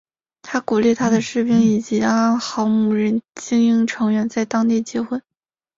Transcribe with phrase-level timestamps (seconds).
[0.41, 5.21] 他鼓励他的士兵以及阿豪姆人精英成员在当地结婚。